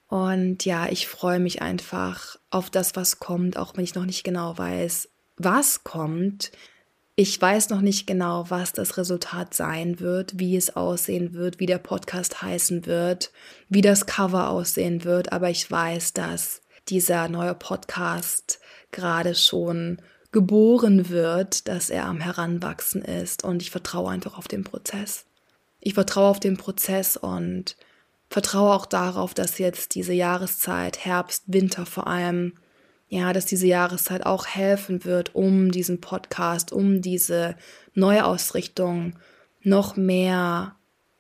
Und 0.09 0.65
ja, 0.65 0.89
ich 0.89 1.07
freue 1.07 1.41
mich 1.41 1.63
einfach 1.63 2.39
auf 2.51 2.71
das, 2.71 2.97
was 2.97 3.19
kommt, 3.19 3.57
auch 3.57 3.77
wenn 3.77 3.85
ich 3.85 3.95
noch 3.95 4.07
nicht 4.07 4.25
genau 4.25 4.57
weiß, 4.57 5.09
was 5.37 5.85
kommt. 5.85 6.51
Ich 7.21 7.43
weiß 7.43 7.71
noch 7.71 7.81
nicht 7.81 8.07
genau, 8.07 8.49
was 8.49 8.73
das 8.73 8.97
Resultat 8.97 9.53
sein 9.53 9.99
wird, 9.99 10.39
wie 10.39 10.57
es 10.57 10.77
aussehen 10.77 11.33
wird, 11.33 11.59
wie 11.59 11.67
der 11.67 11.79
Podcast 11.79 12.43
heißen 12.43 12.87
wird, 12.87 13.33
wie 13.69 13.81
das 13.81 14.07
Cover 14.07 14.51
aussehen 14.51 15.03
wird, 15.03 15.33
aber 15.33 15.51
ich 15.51 15.69
weiß, 15.69 16.13
dass 16.13 16.61
dieser 16.87 17.29
neue 17.29 17.57
Podcast 17.57 18.61
gerade 18.93 19.35
schon 19.35 20.01
geboren 20.31 21.09
wird, 21.09 21.67
dass 21.67 21.91
er 21.91 22.05
am 22.05 22.21
Heranwachsen 22.21 23.03
ist 23.03 23.43
und 23.43 23.63
ich 23.63 23.73
vertraue 23.73 24.13
einfach 24.13 24.39
auf 24.39 24.47
den 24.47 24.63
Prozess. 24.63 25.25
Ich 25.81 25.95
vertraue 25.95 26.29
auf 26.29 26.39
den 26.39 26.57
Prozess 26.57 27.17
und 27.17 27.77
vertraue 28.31 28.73
auch 28.73 28.87
darauf, 28.87 29.35
dass 29.35 29.59
jetzt 29.59 29.97
diese 29.97 30.13
Jahreszeit, 30.13 31.05
Herbst, 31.05 31.43
Winter 31.49 31.85
vor 31.85 32.07
allem, 32.07 32.53
ja, 33.09 33.33
dass 33.33 33.47
diese 33.47 33.67
Jahreszeit 33.67 34.27
auch 34.27 34.47
helfen 34.47 35.05
wird, 35.05 35.35
um 35.35 35.71
diesen 35.71 36.00
Podcast, 36.00 36.73
um 36.73 37.00
diese 37.00 37.57
Neuausrichtung 37.95 39.15
noch 39.62 39.97
mehr 39.97 40.77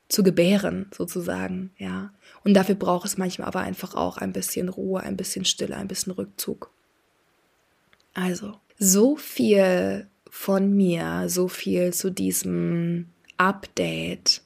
zu 0.08 0.22
gebären, 0.22 0.86
sozusagen, 0.94 1.70
ja. 1.76 2.12
Und 2.44 2.54
dafür 2.54 2.74
braucht 2.74 3.06
es 3.06 3.18
manchmal 3.18 3.48
aber 3.48 3.60
einfach 3.60 3.94
auch 3.94 4.18
ein 4.18 4.32
bisschen 4.32 4.68
Ruhe, 4.68 5.00
ein 5.00 5.16
bisschen 5.16 5.44
Stille, 5.44 5.76
ein 5.76 5.88
bisschen 5.88 6.12
Rückzug. 6.12 6.70
Also, 8.14 8.54
so 8.78 9.16
viel 9.16 10.06
von 10.30 10.74
mir, 10.74 11.28
so 11.28 11.48
viel 11.48 11.92
zu 11.92 12.10
diesem 12.10 13.06
Update. 13.36 14.42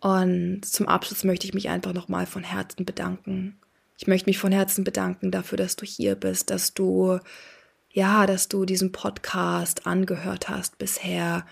Und 0.00 0.64
zum 0.64 0.88
Abschluss 0.88 1.24
möchte 1.24 1.46
ich 1.46 1.54
mich 1.54 1.68
einfach 1.68 1.92
nochmal 1.92 2.26
von 2.26 2.42
Herzen 2.42 2.84
bedanken. 2.84 3.59
Ich 4.00 4.06
möchte 4.06 4.30
mich 4.30 4.38
von 4.38 4.50
Herzen 4.50 4.82
bedanken 4.82 5.30
dafür, 5.30 5.58
dass 5.58 5.76
du 5.76 5.84
hier 5.84 6.14
bist, 6.14 6.48
dass 6.48 6.72
du, 6.72 7.20
ja, 7.92 8.26
dass 8.26 8.48
du 8.48 8.64
diesen 8.64 8.92
Podcast 8.92 9.86
angehört 9.86 10.48
hast 10.48 10.78
bisher. 10.78 11.46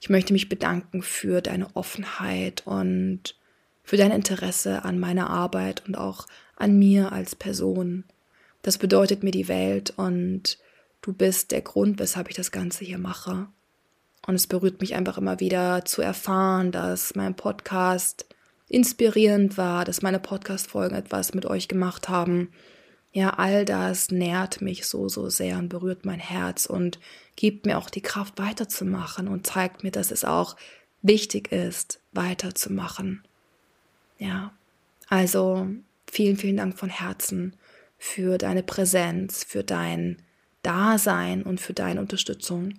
Ich 0.00 0.10
möchte 0.10 0.34
mich 0.34 0.50
bedanken 0.50 1.02
für 1.02 1.40
deine 1.40 1.74
Offenheit 1.74 2.66
und 2.66 3.34
für 3.82 3.96
dein 3.96 4.12
Interesse 4.12 4.84
an 4.84 4.98
meiner 4.98 5.30
Arbeit 5.30 5.84
und 5.86 5.96
auch 5.96 6.26
an 6.54 6.78
mir 6.78 7.12
als 7.12 7.34
Person. 7.34 8.04
Das 8.60 8.76
bedeutet 8.76 9.22
mir 9.22 9.30
die 9.30 9.48
Welt 9.48 9.94
und 9.96 10.58
Du 11.06 11.12
bist 11.12 11.52
der 11.52 11.60
Grund, 11.60 12.00
weshalb 12.00 12.28
ich 12.28 12.34
das 12.34 12.50
Ganze 12.50 12.84
hier 12.84 12.98
mache. 12.98 13.46
Und 14.26 14.34
es 14.34 14.48
berührt 14.48 14.80
mich 14.80 14.96
einfach 14.96 15.18
immer 15.18 15.38
wieder 15.38 15.84
zu 15.84 16.02
erfahren, 16.02 16.72
dass 16.72 17.14
mein 17.14 17.36
Podcast 17.36 18.26
inspirierend 18.68 19.56
war, 19.56 19.84
dass 19.84 20.02
meine 20.02 20.18
Podcast-Folgen 20.18 20.96
etwas 20.96 21.34
mit 21.34 21.46
euch 21.46 21.68
gemacht 21.68 22.08
haben. 22.08 22.50
Ja, 23.12 23.30
all 23.30 23.64
das 23.64 24.10
nährt 24.10 24.60
mich 24.60 24.86
so, 24.86 25.08
so 25.08 25.30
sehr 25.30 25.58
und 25.58 25.68
berührt 25.68 26.04
mein 26.04 26.18
Herz 26.18 26.66
und 26.66 26.98
gibt 27.36 27.64
mir 27.64 27.78
auch 27.78 27.88
die 27.88 28.02
Kraft 28.02 28.38
weiterzumachen 28.38 29.28
und 29.28 29.46
zeigt 29.46 29.82
mir, 29.82 29.90
dass 29.90 30.10
es 30.10 30.24
auch 30.24 30.56
wichtig 31.02 31.52
ist, 31.52 32.00
weiterzumachen. 32.12 33.22
Ja, 34.18 34.52
also 35.08 35.68
vielen, 36.10 36.36
vielen 36.36 36.56
Dank 36.56 36.78
von 36.78 36.90
Herzen 36.90 37.56
für 37.98 38.38
deine 38.38 38.62
Präsenz, 38.62 39.44
für 39.44 39.62
dein 39.62 40.22
Dasein 40.62 41.42
und 41.42 41.60
für 41.60 41.72
deine 41.72 42.00
Unterstützung. 42.00 42.74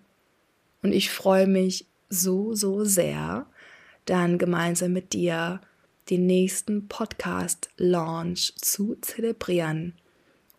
Und 0.83 0.91
ich 0.91 1.09
freue 1.09 1.47
mich 1.47 1.87
so, 2.09 2.53
so 2.53 2.83
sehr, 2.83 3.47
dann 4.05 4.37
gemeinsam 4.37 4.93
mit 4.93 5.13
dir 5.13 5.61
den 6.09 6.25
nächsten 6.25 6.87
Podcast-Launch 6.87 8.55
zu 8.55 8.95
zelebrieren, 9.01 9.93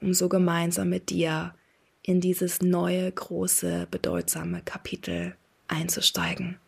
um 0.01 0.15
so 0.15 0.29
gemeinsam 0.29 0.91
mit 0.91 1.11
dir 1.11 1.55
in 2.03 2.21
dieses 2.21 2.63
neue, 2.63 3.11
große, 3.11 3.89
bedeutsame 3.91 4.63
Kapitel 4.63 5.37
einzusteigen. 5.67 6.59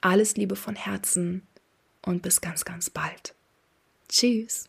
Alles 0.00 0.36
Liebe 0.36 0.56
von 0.56 0.76
Herzen 0.76 1.42
und 2.02 2.22
bis 2.22 2.40
ganz, 2.40 2.64
ganz 2.64 2.88
bald. 2.88 3.34
Tschüss. 4.08 4.68